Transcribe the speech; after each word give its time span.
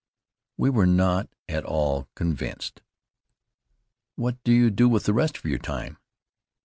We 0.57 0.71
were 0.71 0.87
not 0.87 1.29
at 1.47 1.63
all 1.63 2.09
convinced. 2.15 2.81
"What 4.15 4.43
do 4.43 4.51
you 4.51 4.71
do 4.71 4.89
with 4.89 5.03
the 5.03 5.13
rest 5.13 5.37
of 5.37 5.45
your 5.45 5.59
time?" 5.59 5.99